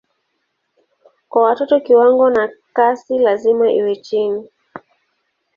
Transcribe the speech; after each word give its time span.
Kwa 1.29 1.43
watoto 1.43 1.79
kiwango 1.79 2.29
na 2.29 2.49
kasi 2.73 3.19
lazima 3.19 3.71
iwe 3.71 3.95
chini. 3.95 4.49